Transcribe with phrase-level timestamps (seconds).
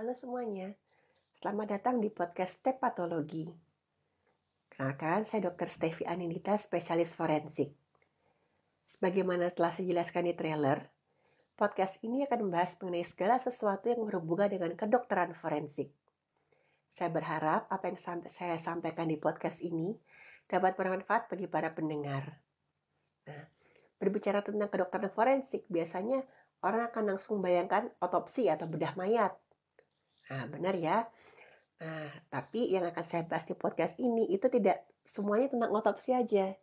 [0.00, 0.72] Halo semuanya,
[1.36, 3.44] selamat datang di podcast Step Patologi.
[4.72, 5.68] Kenalkan, saya Dr.
[5.68, 7.68] Stevi Aninita, spesialis forensik.
[8.88, 10.88] Sebagaimana telah saya jelaskan di trailer,
[11.52, 15.92] podcast ini akan membahas mengenai segala sesuatu yang berhubungan dengan kedokteran forensik.
[16.96, 19.92] Saya berharap apa yang saya sampaikan di podcast ini
[20.48, 22.40] dapat bermanfaat bagi para pendengar.
[23.28, 23.44] Nah,
[24.00, 26.24] berbicara tentang kedokteran forensik, biasanya
[26.64, 29.36] orang akan langsung bayangkan otopsi atau bedah mayat
[30.30, 31.10] Nah, benar ya.
[31.82, 36.54] Nah, tapi yang akan saya bahas di podcast ini itu tidak semuanya tentang otopsi aja.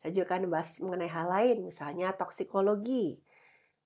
[0.00, 3.20] Saya juga akan bahas mengenai hal lain, misalnya toksikologi.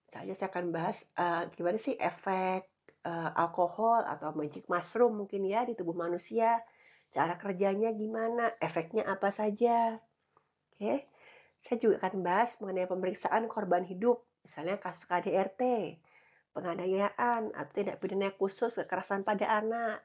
[0.08, 2.70] Misalnya saya akan bahas uh, gimana sih efek
[3.04, 6.62] uh, alkohol atau magic mushroom mungkin ya di tubuh manusia.
[7.10, 9.98] Cara kerjanya gimana, efeknya apa saja.
[10.72, 11.10] Oke.
[11.66, 15.62] Saya juga akan bahas mengenai pemeriksaan korban hidup, misalnya kasus KDRT
[16.56, 20.00] penganiayaan atau tidak pidana khusus kekerasan pada anak.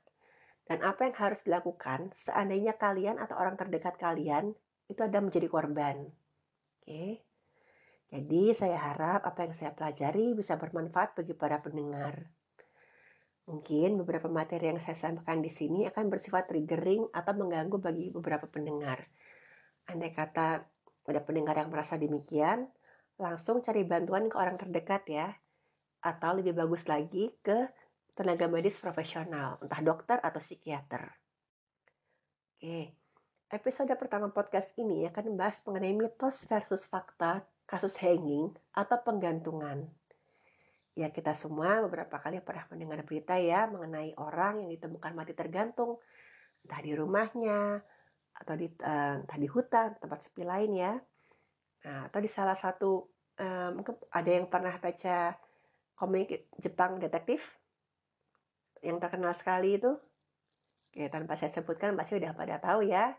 [0.67, 4.51] Dan apa yang harus dilakukan seandainya kalian atau orang terdekat kalian
[4.91, 6.11] itu ada menjadi korban.
[6.83, 7.23] Oke.
[8.11, 12.27] Jadi saya harap apa yang saya pelajari bisa bermanfaat bagi para pendengar.
[13.47, 18.51] Mungkin beberapa materi yang saya sampaikan di sini akan bersifat triggering atau mengganggu bagi beberapa
[18.51, 19.07] pendengar.
[19.87, 20.67] Andai kata
[21.07, 22.67] ada pendengar yang merasa demikian,
[23.17, 25.31] langsung cari bantuan ke orang terdekat ya
[26.01, 27.69] atau lebih bagus lagi ke
[28.17, 31.07] tenaga medis profesional, entah dokter atau psikiater.
[32.57, 32.93] Oke,
[33.49, 39.87] episode pertama podcast ini akan membahas mengenai mitos versus fakta kasus hanging atau penggantungan.
[40.91, 46.03] Ya kita semua beberapa kali pernah mendengar berita ya mengenai orang yang ditemukan mati tergantung,
[46.67, 47.79] entah di rumahnya,
[48.35, 50.93] atau di, uh, entah di hutan, tempat sepi lain ya.
[51.87, 53.07] Nah, atau di salah satu,
[53.39, 55.33] uh, mungkin ada yang pernah baca
[56.01, 57.45] komik Jepang detektif
[58.81, 59.93] yang terkenal sekali itu.
[60.89, 63.13] Oke, tanpa saya sebutkan pasti udah pada tahu ya.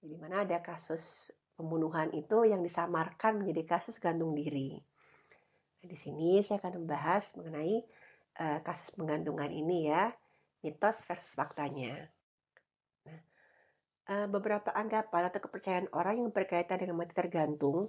[0.00, 1.28] Di mana ada kasus
[1.60, 4.80] pembunuhan itu yang disamarkan menjadi kasus gantung diri.
[5.84, 7.84] Nah, di sini saya akan membahas mengenai
[8.40, 10.08] uh, kasus penggantungan ini ya,
[10.64, 12.08] mitos versus faktanya.
[14.10, 17.86] Uh, beberapa anggapan atau kepercayaan orang yang berkaitan dengan mati tergantung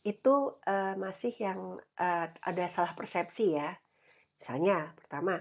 [0.00, 3.76] itu uh, masih yang uh, ada salah persepsi ya.
[4.40, 5.36] Misalnya, pertama,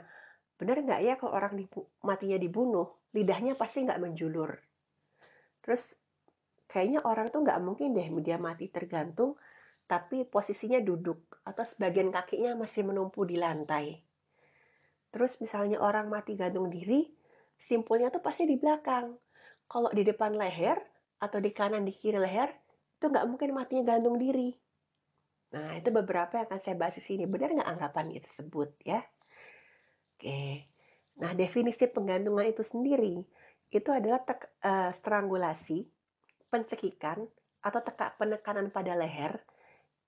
[0.60, 4.52] benar nggak ya kalau orang dibu matinya dibunuh, lidahnya pasti nggak menjulur.
[5.64, 5.96] Terus,
[6.68, 9.40] kayaknya orang tuh nggak mungkin deh dia mati tergantung,
[9.88, 14.04] tapi posisinya duduk atau sebagian kakinya masih menumpu di lantai.
[15.08, 17.08] Terus misalnya orang mati gantung diri,
[17.56, 19.16] simpulnya tuh pasti di belakang.
[19.68, 20.80] Kalau di depan leher
[21.20, 22.52] atau di kanan di kiri leher,
[22.98, 24.56] itu nggak mungkin matinya gantung diri.
[25.54, 27.24] Nah, itu beberapa yang akan saya bahas di sini.
[27.24, 29.00] Benar nggak anggapan itu tersebut ya?
[30.18, 30.68] Oke.
[31.18, 33.24] Nah, definisi penggantungan itu sendiri
[33.68, 35.84] itu adalah tek, uh, strangulasi,
[36.48, 37.28] pencekikan,
[37.60, 39.44] atau teka penekanan pada leher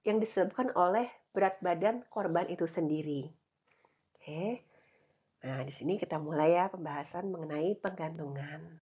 [0.07, 3.27] yang disebabkan oleh berat badan korban itu sendiri.
[4.15, 4.63] Oke.
[5.43, 8.79] Nah, di sini kita mulai ya pembahasan mengenai penggantungan.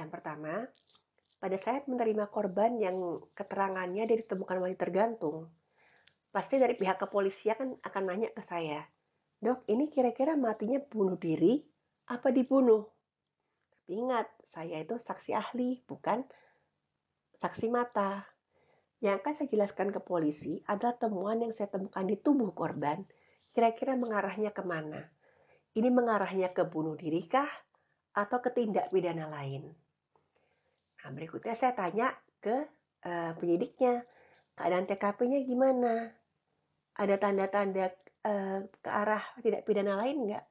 [0.00, 0.64] Yang pertama,
[1.36, 5.52] pada saat menerima korban yang keterangannya dia ditemukan mati tergantung,
[6.32, 8.80] pasti dari pihak kepolisian kan akan nanya ke saya,
[9.44, 11.60] dok ini kira-kira matinya bunuh diri
[12.08, 12.88] apa dibunuh?
[13.92, 16.24] Ingat, saya itu saksi ahli, bukan
[17.36, 18.24] saksi mata.
[19.00, 23.04] Yang akan saya jelaskan ke polisi adalah temuan yang saya temukan di tubuh korban,
[23.52, 25.08] kira-kira mengarahnya ke mana?
[25.72, 27.48] Ini mengarahnya ke bunuh diri kah?
[28.12, 29.89] Atau ke tindak pidana lain?
[31.00, 32.56] Nah, berikutnya saya tanya ke
[33.08, 34.04] uh, penyidiknya,
[34.56, 36.12] keadaan TKP-nya gimana?
[37.00, 37.88] Ada tanda-tanda
[38.28, 40.44] uh, ke arah tidak pidana lain nggak?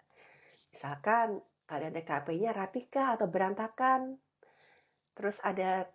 [0.74, 1.38] Misalkan
[1.70, 4.18] keadaan TKP-nya rapikah atau berantakan?
[5.14, 5.86] Terus ada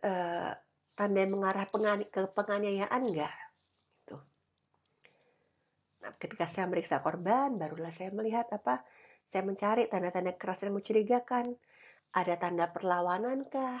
[0.00, 0.52] uh,
[0.96, 3.34] tanda yang mengarah pengani ke penganiayaan nggak?
[4.00, 4.16] Gitu.
[6.00, 8.80] Nah, ketika saya meriksa korban, barulah saya melihat apa?
[9.28, 11.52] Saya mencari tanda-tanda keras yang mencurigakan
[12.10, 13.78] ada tanda perlawanan kah?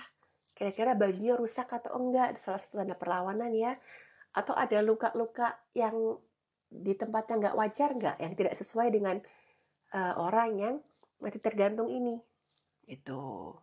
[0.60, 2.36] Kira-kira bajunya rusak atau enggak?
[2.36, 3.80] Salah satu tanda perlawanan ya.
[4.36, 6.20] Atau ada luka-luka yang
[6.68, 8.16] di tempatnya nggak wajar nggak?
[8.20, 9.16] Yang tidak sesuai dengan
[9.96, 10.74] uh, orang yang
[11.24, 12.20] mati tergantung ini.
[12.84, 13.56] Itu.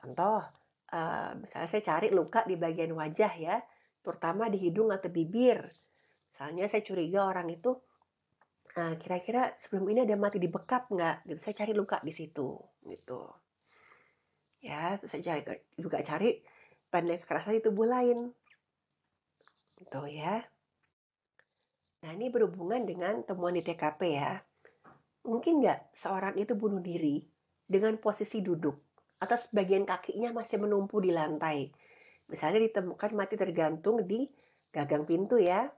[0.00, 0.40] Contoh,
[0.88, 3.60] uh, misalnya saya cari luka di bagian wajah ya,
[4.00, 5.68] terutama di hidung atau bibir.
[6.32, 7.76] Misalnya saya curiga orang itu
[8.72, 11.28] kira kira-kira sebelum ini ada mati di bekap nggak?
[11.28, 12.56] Gitu, saya cari luka di situ,
[12.88, 13.28] gitu
[14.60, 15.42] ya terus saya cari,
[15.80, 16.40] juga cari
[16.92, 18.32] tanda kekerasan di tubuh lain
[19.80, 20.44] gitu ya
[22.00, 24.40] nah ini berhubungan dengan temuan di TKP ya
[25.20, 27.20] Mungkin nggak seorang itu bunuh diri
[27.68, 28.72] dengan posisi duduk
[29.20, 31.68] atau sebagian kakinya masih menumpu di lantai.
[32.32, 34.24] Misalnya ditemukan mati tergantung di
[34.72, 35.68] gagang pintu ya,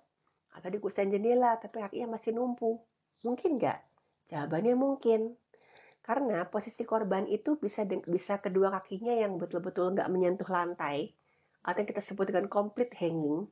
[0.55, 2.79] atau di kusen jendela, tapi kakinya masih numpu.
[3.27, 3.79] Mungkin nggak?
[4.31, 5.35] Jawabannya mungkin.
[6.03, 11.15] Karena posisi korban itu bisa bisa kedua kakinya yang betul-betul nggak menyentuh lantai,
[11.63, 13.47] atau yang kita sebut dengan complete hanging,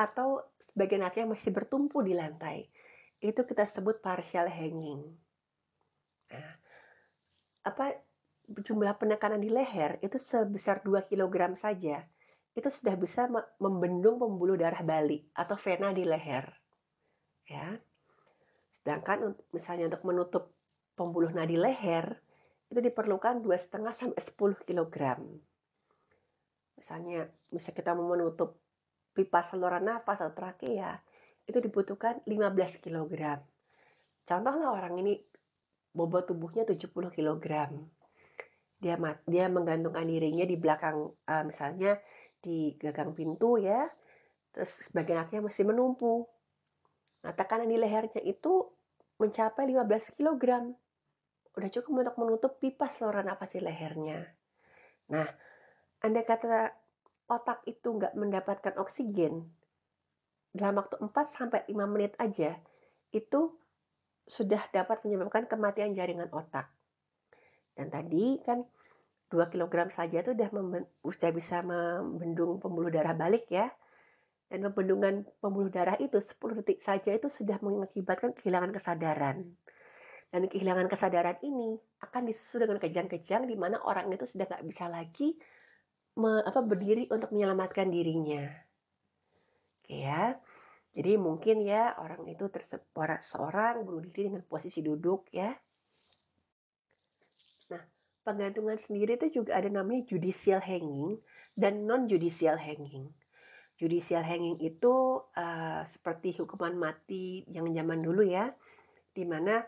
[0.00, 2.72] atau sebagian kakinya masih bertumpu di lantai.
[3.20, 5.04] Itu kita sebut partial hanging.
[6.32, 6.50] Nah,
[7.68, 8.00] apa
[8.48, 12.00] jumlah penekanan di leher itu sebesar 2 kg saja,
[12.56, 13.28] itu sudah bisa
[13.60, 16.48] membendung pembuluh darah balik atau vena di leher.
[17.44, 17.76] Ya.
[18.72, 20.57] Sedangkan misalnya untuk menutup
[20.98, 22.18] pembuluh nadi leher
[22.68, 24.96] itu diperlukan 2,5 sampai 10 kg.
[26.76, 28.58] Misalnya, misalnya kita mau menutup
[29.16, 31.00] pipa saluran nafas atau trakea,
[31.48, 33.40] itu dibutuhkan 15 kg.
[34.28, 35.16] Contohlah orang ini
[35.96, 37.46] bobot tubuhnya 70 kg
[38.78, 38.94] dia
[39.26, 41.98] dia menggantungkan dirinya di belakang uh, misalnya
[42.38, 43.90] di gagang pintu ya
[44.54, 46.30] terus sebagian kakinya masih menumpu
[47.26, 48.70] nah tekanan di lehernya itu
[49.18, 50.70] mencapai 15 kg
[51.58, 54.22] udah cukup untuk menutup pipa saluran nafas di lehernya
[55.10, 55.26] nah
[56.00, 56.70] anda kata
[57.26, 59.50] otak itu nggak mendapatkan oksigen
[60.54, 62.56] dalam waktu 4 sampai 5 menit aja
[63.10, 63.52] itu
[64.28, 66.70] sudah dapat menyebabkan kematian jaringan otak
[67.74, 68.62] dan tadi kan
[69.28, 70.48] 2 kg saja itu udah,
[71.04, 73.68] sudah bisa membendung pembuluh darah balik ya.
[74.48, 79.44] Dan pembendungan pembuluh darah itu 10 detik saja itu sudah mengakibatkan kehilangan kesadaran.
[80.28, 84.84] Dan kehilangan kesadaran ini akan disusul dengan kejang-kejang di mana orang itu sudah nggak bisa
[84.92, 85.32] lagi
[86.20, 88.44] me, apa, berdiri untuk menyelamatkan dirinya.
[89.80, 90.36] Oke ya.
[90.92, 95.54] Jadi mungkin ya orang itu terseorang seorang bunuh diri dengan posisi duduk ya
[98.28, 101.16] penggantungan sendiri itu juga ada namanya judicial hanging
[101.56, 103.08] dan non judicial hanging.
[103.80, 108.52] Judicial hanging itu uh, seperti hukuman mati yang zaman dulu ya,
[109.16, 109.64] di mana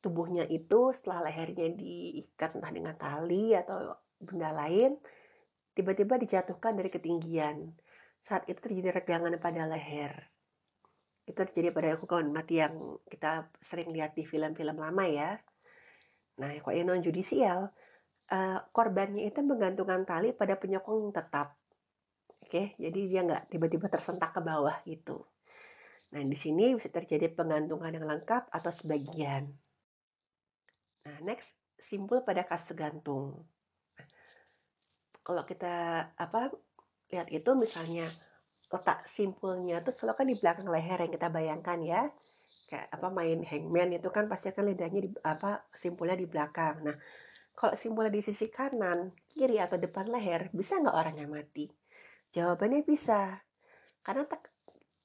[0.00, 4.96] tubuhnya itu setelah lehernya diikat entah dengan tali atau benda lain,
[5.76, 7.72] tiba-tiba dijatuhkan dari ketinggian.
[8.24, 10.32] Saat itu terjadi regangan pada leher.
[11.28, 15.36] Itu terjadi pada hukuman mati yang kita sering lihat di film-film lama ya.
[16.40, 17.68] Nah, kalau yang non judicial
[18.32, 21.56] uh, korbannya itu menggantungkan tali pada penyokong tetap.
[22.44, 25.24] Oke, jadi dia nggak tiba-tiba tersentak ke bawah gitu.
[26.12, 29.63] Nah, di sini bisa terjadi penggantungan yang lengkap atau sebagian.
[31.04, 31.48] Nah, next,
[31.78, 33.44] simpul pada kasus gantung.
[33.96, 34.08] Nah,
[35.20, 36.52] kalau kita apa
[37.12, 38.08] lihat itu misalnya
[38.72, 42.02] letak simpulnya itu selalu kan di belakang leher yang kita bayangkan ya
[42.66, 46.96] kayak apa main hangman itu kan pasti kan lidahnya di apa simpulnya di belakang nah
[47.54, 51.70] kalau simpulnya di sisi kanan, kiri, atau depan leher, bisa nggak orangnya mati?
[52.34, 53.38] Jawabannya bisa.
[54.02, 54.50] Karena tak,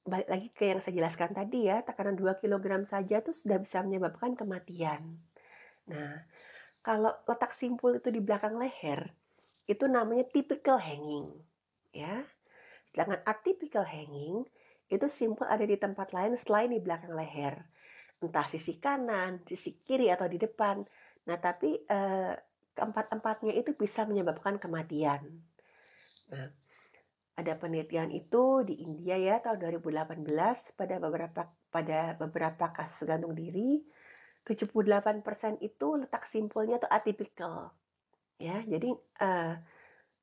[0.02, 3.86] balik lagi ke yang saya jelaskan tadi ya, tekanan 2 kg saja tuh sudah bisa
[3.86, 5.29] menyebabkan kematian.
[5.90, 6.22] Nah,
[6.80, 9.10] kalau letak simpul itu di belakang leher,
[9.66, 11.34] itu namanya typical hanging.
[11.90, 12.24] Ya.
[12.90, 14.46] Sedangkan atypical hanging,
[14.90, 17.58] itu simpul ada di tempat lain selain di belakang leher.
[18.22, 20.82] Entah sisi kanan, sisi kiri, atau di depan
[21.28, 22.34] Nah, tapi eh,
[22.72, 25.20] keempat-empatnya itu bisa menyebabkan kematian.
[26.32, 26.48] Nah,
[27.36, 33.80] ada penelitian itu di India ya tahun 2018 pada beberapa pada beberapa kasus gantung diri
[34.48, 37.72] 78% itu letak simpulnya atau atipikal.
[38.40, 39.54] Ya, jadi eh,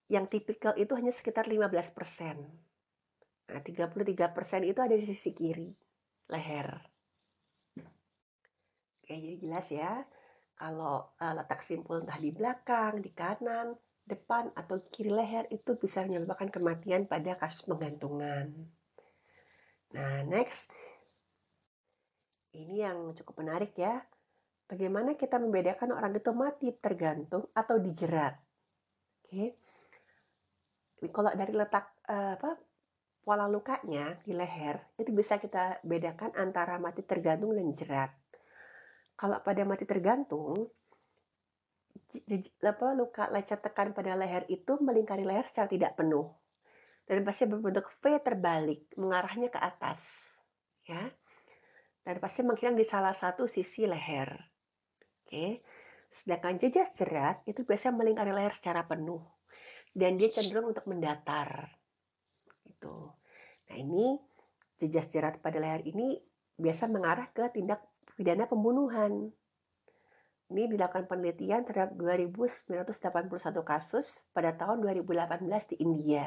[0.10, 1.78] yang tipikal itu hanya sekitar 15%.
[3.48, 5.72] Nah, 33% itu ada di sisi kiri
[6.28, 6.68] leher.
[9.04, 10.04] Oke, jadi jelas ya
[10.58, 16.04] kalau uh, letak simpul entah di belakang, di kanan, depan, atau kiri leher itu bisa
[16.04, 18.52] menyebabkan kematian pada kasus penggantungan.
[19.94, 20.68] Nah, next.
[22.56, 24.00] Ini yang cukup menarik ya.
[24.68, 28.36] Bagaimana kita membedakan orang itu mati tergantung atau dijerat?
[29.26, 29.56] Oke.
[31.00, 31.10] Okay.
[31.12, 32.58] Kalau dari letak uh, apa
[33.28, 38.16] pola lukanya di leher itu bisa kita bedakan antara mati tergantung dan jerat
[39.20, 40.72] kalau pada mati tergantung
[42.64, 46.32] apa luka lecet tekan pada leher itu melingkari leher secara tidak penuh
[47.04, 50.08] dan pasti berbentuk V terbalik mengarahnya ke atas
[50.88, 51.12] ya
[52.08, 54.32] dan pasti menghilang di salah satu sisi leher.
[55.28, 55.60] Oke.
[56.08, 59.20] Sedangkan jejas jerat itu biasanya melingkari leher secara penuh.
[59.92, 61.68] Dan dia cenderung untuk mendatar.
[62.64, 63.12] Gitu.
[63.68, 64.16] Nah ini
[64.80, 66.16] jejas jerat pada leher ini
[66.56, 67.84] biasa mengarah ke tindak
[68.16, 69.28] pidana pembunuhan.
[70.48, 72.88] Ini dilakukan penelitian terhadap 2.981
[73.68, 75.44] kasus pada tahun 2018
[75.76, 76.24] di India.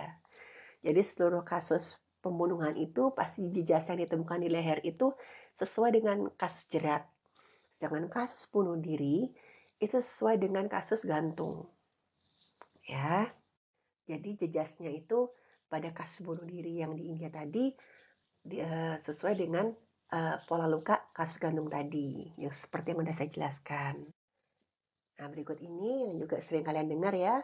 [0.84, 5.16] Jadi seluruh kasus pembunuhan itu pasti jejak yang ditemukan di leher itu
[5.58, 7.08] sesuai dengan kasus jerat.
[7.78, 9.32] Sedangkan kasus bunuh diri
[9.80, 11.66] itu sesuai dengan kasus gantung.
[12.84, 13.32] Ya.
[14.04, 15.30] Jadi jejasnya itu
[15.70, 17.70] pada kasus bunuh diri yang di India tadi
[18.42, 19.70] dia, sesuai dengan
[20.10, 23.94] uh, pola luka kasus gantung tadi yang seperti yang sudah saya jelaskan.
[25.20, 27.38] Nah berikut ini yang juga sering kalian dengar ya.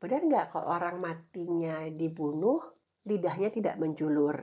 [0.00, 2.60] Benar nggak kalau orang matinya dibunuh,
[3.04, 4.36] lidahnya tidak menjulur?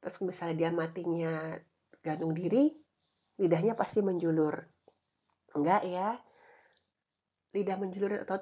[0.00, 1.56] Terus misalnya dia matinya
[2.00, 2.72] gantung diri,
[3.40, 4.56] lidahnya pasti menjulur.
[5.56, 6.16] Enggak ya.
[7.50, 8.38] Lidah menjulur atau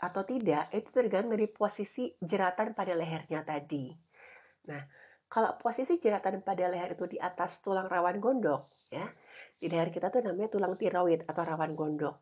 [0.00, 3.92] atau tidak itu tergantung dari posisi jeratan pada lehernya tadi.
[4.72, 4.80] Nah,
[5.28, 9.04] kalau posisi jeratan pada leher itu di atas tulang rawan gondok, ya,
[9.60, 12.16] di leher kita tuh namanya tulang tiroid atau rawan gondok.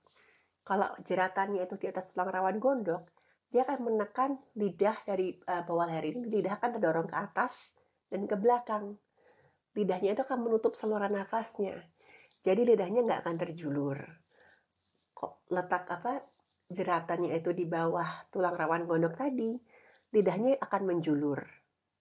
[0.66, 3.08] Kalau jeratannya itu di atas tulang rawan gondok,
[3.48, 7.72] dia akan menekan lidah dari uh, bawah leher ini, lidah akan terdorong ke atas
[8.12, 8.98] dan ke belakang.
[9.78, 11.78] Lidahnya itu akan menutup saluran nafasnya.
[12.42, 13.98] Jadi lidahnya nggak akan terjulur.
[15.14, 16.18] Kok letak apa
[16.66, 19.54] jeratannya itu di bawah tulang rawan gondok tadi,
[20.10, 21.38] lidahnya akan menjulur.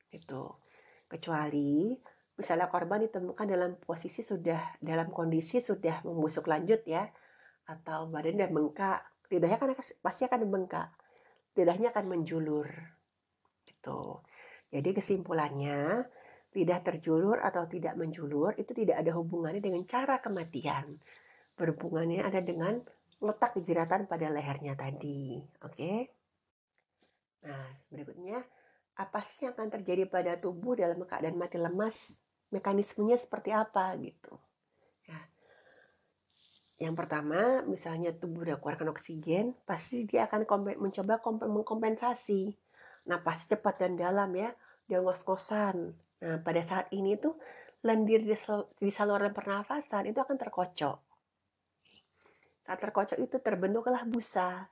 [0.10, 0.58] Itu.
[1.06, 1.94] Kecuali
[2.34, 7.06] misalnya korban ditemukan dalam posisi sudah dalam kondisi sudah membusuk lanjut ya
[7.66, 9.70] atau badan sudah bengkak, lidahnya kan
[10.02, 10.90] pasti akan membengkak.
[11.54, 12.70] Lidahnya akan menjulur.
[13.70, 14.26] Itu.
[14.68, 16.04] Jadi kesimpulannya,
[16.58, 20.98] lidah terjulur atau tidak menjulur itu tidak ada hubungannya dengan cara kematian.
[21.54, 22.82] Berhubungannya ada dengan
[23.22, 25.38] letak jeratan pada lehernya tadi.
[25.62, 25.78] Oke.
[25.78, 25.98] Okay?
[27.46, 28.42] Nah, berikutnya
[28.98, 32.18] apa sih yang akan terjadi pada tubuh dalam keadaan mati lemas?
[32.50, 34.34] Mekanismenya seperti apa gitu.
[35.06, 35.20] Ya.
[36.90, 40.48] Yang pertama, misalnya tubuh udah keluarkan oksigen, pasti dia akan
[40.80, 42.56] mencoba mengkompensasi.
[43.12, 44.50] Nah, pasti cepat dan dalam ya,
[44.88, 46.07] dia ngos-ngosan.
[46.18, 47.38] Nah, pada saat ini tuh
[47.86, 50.98] lendir di saluran pernafasan itu akan terkocok.
[52.66, 54.66] Saat terkocok itu terbentuklah busa.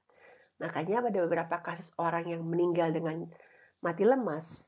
[0.59, 3.27] Makanya pada beberapa kasus orang yang meninggal dengan
[3.83, 4.65] mati lemas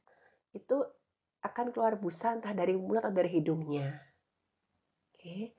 [0.53, 0.83] itu
[1.41, 3.95] akan keluar busa entah dari mulut atau dari hidungnya.
[5.15, 5.55] Oke.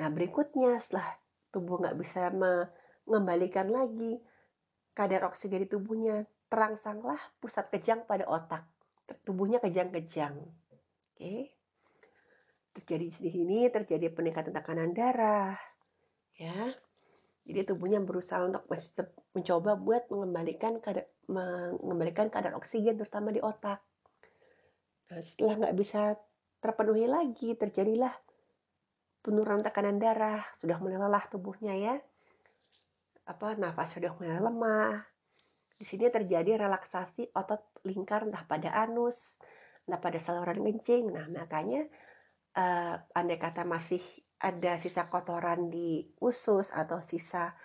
[0.00, 1.06] Nah berikutnya setelah
[1.52, 4.18] tubuh nggak bisa mengembalikan lagi
[4.96, 8.66] kadar oksigen di tubuhnya, terangsanglah pusat kejang pada otak.
[9.26, 10.38] Tubuhnya kejang-kejang.
[11.14, 11.52] Oke.
[12.76, 15.58] Terjadi di sini terjadi peningkatan tekanan darah.
[16.38, 16.74] Ya.
[17.50, 18.64] Jadi tubuhnya berusaha untuk
[19.34, 23.82] mencoba buat mengembalikan kadar, mengembalikan kadar oksigen terutama di otak.
[25.10, 26.14] Nah, setelah nggak bisa
[26.62, 28.14] terpenuhi lagi, terjadilah
[29.26, 31.94] penurunan tekanan darah, sudah mulai lelah tubuhnya ya.
[33.26, 35.09] Apa nafas sudah mulai lemah.
[35.80, 39.40] Di sini terjadi relaksasi otot lingkar entah pada anus,
[39.88, 41.08] entah pada saluran kencing.
[41.08, 41.88] Nah, makanya
[42.60, 44.04] uh, andai kata masih
[44.36, 47.56] ada sisa kotoran di usus atau sisa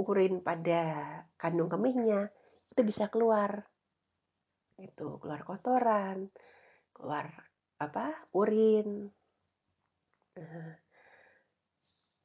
[0.00, 2.32] urin pada kandung kemihnya,
[2.72, 3.68] itu bisa keluar
[4.80, 6.32] itu keluar kotoran
[6.96, 7.28] keluar
[7.80, 9.08] apa urin
[10.36, 10.72] nah,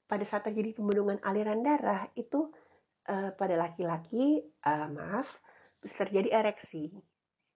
[0.05, 2.51] pada saat terjadi pembendungan aliran darah itu
[3.09, 5.27] uh, pada laki-laki uh, maaf
[5.81, 6.93] terjadi ereksi.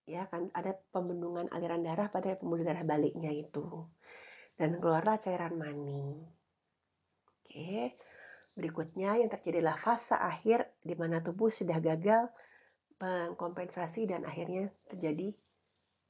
[0.10, 3.86] Ya kan ada pembendungan aliran darah pada pembuluh darah baliknya itu.
[4.58, 6.18] Dan keluarlah cairan mani.
[7.46, 7.94] Oke
[8.60, 12.28] berikutnya yang terjadi adalah fase akhir di mana tubuh sudah gagal
[13.00, 15.32] mengkompensasi dan akhirnya terjadi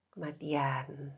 [0.09, 1.13] kematian.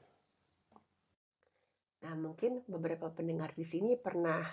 [2.03, 4.43] Nah, mungkin beberapa pendengar di sini pernah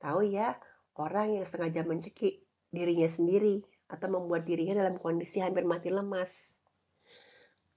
[0.00, 0.56] tahu ya
[0.96, 2.40] orang yang sengaja mencekik
[2.72, 3.60] dirinya sendiri
[3.92, 6.58] atau membuat dirinya dalam kondisi hampir mati lemas.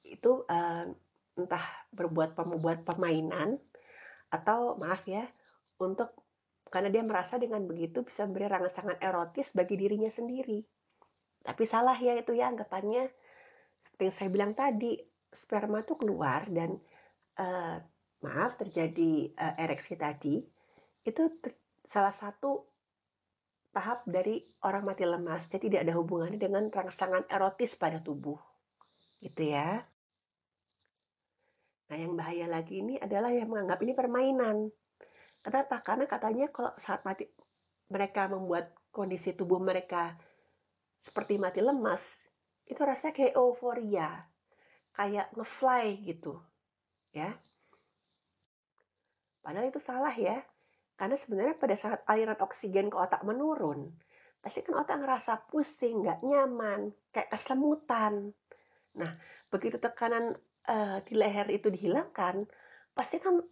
[0.01, 0.87] Itu uh,
[1.35, 3.59] entah berbuat membuat permainan
[4.31, 5.27] atau maaf ya
[5.83, 6.15] untuk
[6.71, 10.63] karena dia merasa dengan begitu bisa memberi rangsangan erotis bagi dirinya sendiri.
[11.45, 13.05] Tapi salah ya itu ya anggapannya.
[13.85, 14.97] Seperti yang saya bilang tadi,
[15.29, 16.73] sperma tuh keluar dan
[17.37, 17.77] uh,
[18.25, 20.41] maaf terjadi uh, ereksi tadi.
[21.05, 21.29] Itu
[21.85, 22.65] salah satu
[23.75, 25.51] tahap dari orang mati lemas.
[25.51, 28.39] Jadi tidak ada hubungannya dengan rangsangan erotis pada tubuh.
[29.20, 29.84] Gitu ya.
[31.86, 34.72] Nah, yang bahaya lagi ini adalah yang menganggap ini permainan.
[35.44, 35.84] Kenapa?
[35.84, 37.29] Karena katanya kalau saat mati
[37.91, 40.17] mereka membuat kondisi tubuh mereka
[41.05, 42.01] seperti mati lemas,
[42.65, 44.25] itu rasanya kayak euforia,
[44.98, 46.41] kayak ngefly gitu,
[47.13, 47.29] ya.
[49.46, 50.41] Padahal itu salah ya.
[50.95, 53.91] Karena sebenarnya pada saat aliran oksigen ke otak menurun,
[54.39, 58.31] pasti kan otak ngerasa pusing, nggak nyaman, kayak kesemutan.
[58.95, 59.11] Nah,
[59.51, 60.39] begitu tekanan
[60.71, 62.47] uh, di leher itu dihilangkan,
[62.95, 63.43] pasti kan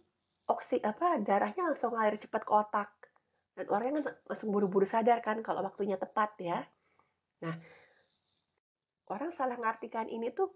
[0.48, 2.90] oksi apa darahnya langsung ngalir cepat ke otak
[3.54, 6.60] dan orangnya kan langsung buru-buru sadar kan kalau waktunya tepat ya.
[7.44, 7.54] Nah,
[9.08, 10.50] orang salah ngartikan ini tuh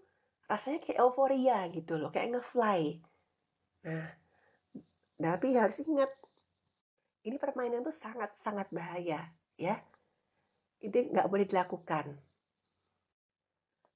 [0.49, 2.99] rasanya kayak euforia gitu loh, kayak ngefly.
[5.19, 6.11] Nah, tapi harus ingat,
[7.27, 9.27] ini permainan tuh sangat-sangat bahaya
[9.59, 9.75] ya.
[10.79, 12.15] Itu nggak boleh dilakukan.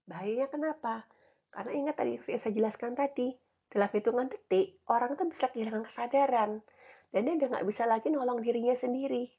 [0.04, 1.08] Bahayanya kenapa?
[1.48, 3.32] Karena ingat tadi yang saya jelaskan tadi,
[3.72, 6.60] dalam hitungan detik, orang itu bisa kehilangan kesadaran.
[7.14, 9.32] Dan dia udah nggak bisa lagi nolong dirinya sendiri.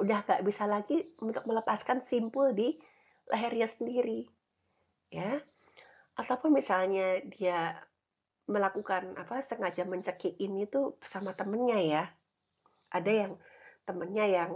[0.00, 2.74] Udah nggak bisa lagi untuk melepaskan simpul di
[3.30, 4.26] lehernya sendiri.
[5.12, 5.38] Ya,
[6.18, 7.78] ataupun misalnya dia
[8.50, 12.04] melakukan apa sengaja mencekik ini tuh bersama temennya ya
[12.90, 13.32] ada yang
[13.86, 14.52] temennya yang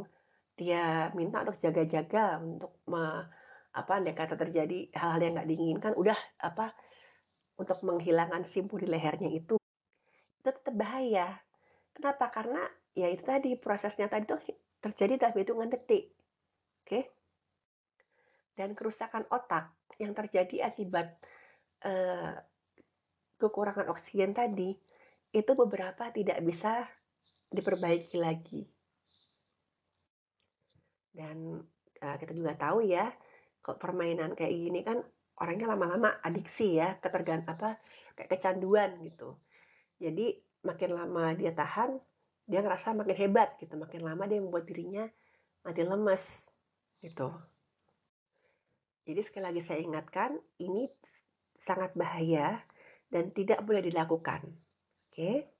[0.55, 3.27] dia minta untuk jaga-jaga untuk me,
[3.75, 6.71] apa andai kata terjadi hal-hal yang nggak diinginkan udah apa
[7.59, 9.59] untuk menghilangkan simpul di lehernya itu
[10.43, 11.41] itu tetap bahaya.
[11.95, 12.31] Kenapa?
[12.31, 12.63] Karena
[12.95, 14.39] ya itu tadi prosesnya tadi tuh
[14.79, 16.15] terjadi dalam hitungan detik
[16.87, 17.01] oke?
[18.55, 21.19] Dan kerusakan otak yang terjadi akibat
[21.85, 22.35] Eh,
[23.37, 24.73] kekurangan oksigen tadi
[25.37, 26.89] itu beberapa tidak bisa
[27.55, 28.61] diperbaiki lagi.
[31.15, 31.63] Dan
[32.03, 33.07] uh, kita juga tahu ya,
[33.63, 34.99] kalau permainan kayak gini kan
[35.39, 37.79] orangnya lama-lama adiksi ya, ketergan apa
[38.19, 39.39] kayak kecanduan gitu.
[40.03, 40.35] Jadi
[40.67, 41.97] makin lama dia tahan,
[42.51, 43.79] dia ngerasa makin hebat gitu.
[43.79, 45.07] Makin lama dia membuat dirinya
[45.63, 46.51] makin lemas
[47.01, 47.31] gitu.
[49.05, 50.89] Jadi sekali lagi saya ingatkan, ini
[51.61, 52.59] sangat bahaya
[53.13, 54.43] dan tidak boleh dilakukan.
[55.13, 55.54] Oke.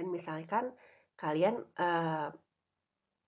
[0.00, 0.72] Dan misalkan
[1.20, 2.32] kalian uh,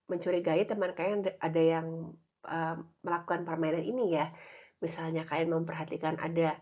[0.09, 2.17] mencurigai teman kalian ada yang
[2.49, 4.33] uh, melakukan permainan ini ya.
[4.81, 6.57] Misalnya kalian memperhatikan ada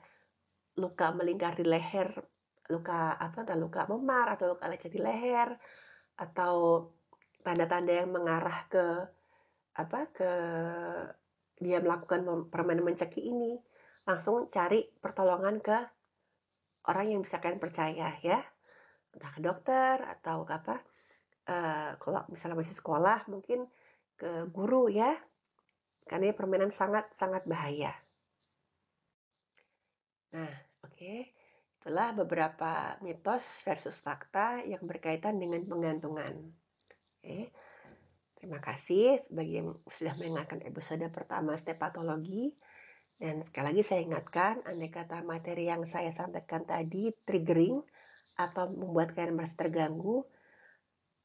[0.74, 2.10] luka melingkar di leher,
[2.74, 5.54] luka apa entah luka memar atau luka lecet di leher
[6.18, 6.90] atau
[7.46, 8.84] tanda-tanda yang mengarah ke
[9.78, 10.30] apa ke
[11.62, 13.62] dia melakukan permainan mencekik ini,
[14.10, 15.78] langsung cari pertolongan ke
[16.90, 18.42] orang yang bisa kalian percaya ya.
[19.20, 20.76] Entah ke dokter atau ke apa.
[21.44, 23.68] Uh, kalau misalnya masih sekolah mungkin
[24.16, 25.12] ke guru ya.
[26.08, 27.92] Karena ini permainan sangat-sangat bahaya.
[30.32, 30.48] Nah,
[30.80, 30.96] oke.
[30.96, 31.36] Okay.
[31.80, 36.32] Itulah beberapa mitos versus fakta yang berkaitan dengan penggantungan.
[37.20, 37.52] Oke.
[38.40, 42.56] Terima kasih bagi yang sudah mendengarkan episode pertama step patologi.
[43.20, 47.84] Dan sekali lagi saya ingatkan, andai kata materi yang saya sampaikan tadi triggering
[48.40, 50.24] atau membuat kalian merasa terganggu,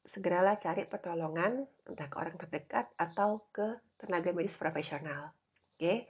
[0.04, 5.32] segeralah cari pertolongan entah ke orang terdekat atau ke tenaga medis profesional.
[5.76, 6.08] Oke,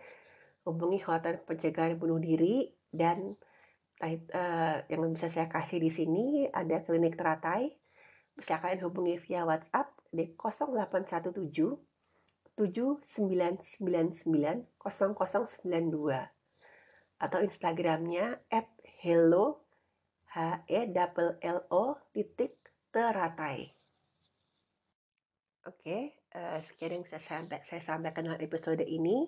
[0.66, 3.38] hubungi hotline pencegahan bunuh diri dan
[4.02, 7.70] uh, yang bisa saya kasih di sini ada klinik teratai.
[8.36, 11.40] Bisa kalian hubungi via WhatsApp di 0817
[12.56, 16.36] 7999 0092
[17.16, 18.68] atau Instagramnya at
[19.00, 19.65] hello
[20.36, 22.60] h e double l o titik
[22.92, 23.72] teratai.
[25.64, 29.24] Oke, uh, sekian yang bisa saya, saya sampaikan dalam episode ini.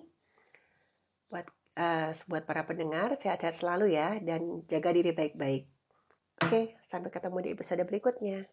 [1.33, 1.49] Buat
[1.81, 5.65] uh, buat para pendengar, sehat-sehat selalu ya dan jaga diri baik-baik.
[6.45, 8.49] Oke, sampai ketemu di episode berikutnya.